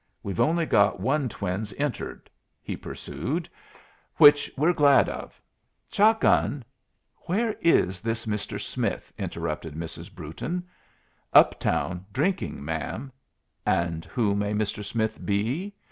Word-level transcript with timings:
We've 0.23 0.39
only 0.39 0.65
got 0.65 0.99
one 0.99 1.29
twins 1.29 1.75
entered," 1.77 2.27
he 2.59 2.75
pursued, 2.75 3.47
"which 4.17 4.49
we're 4.57 4.73
glad 4.73 5.07
of. 5.07 5.39
Shot 5.91 6.21
gun", 6.21 6.63
"Where 7.27 7.53
is 7.61 8.01
this 8.01 8.25
Mr. 8.25 8.59
Smith?" 8.59 9.13
interrupted 9.19 9.75
Mrs. 9.75 10.11
Brewton. 10.11 10.65
"Uptown, 11.33 12.07
drinking, 12.11 12.65
ma'am." 12.65 13.11
"And 13.63 14.03
who 14.05 14.33
may 14.35 14.53
Mr. 14.53 14.83
Smith 14.83 15.23
be?" 15.23 15.75